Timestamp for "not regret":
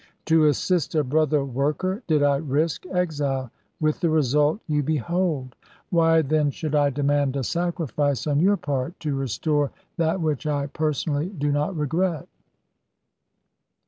11.51-12.27